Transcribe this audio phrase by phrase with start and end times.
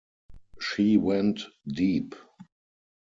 [0.59, 2.15] She went deep.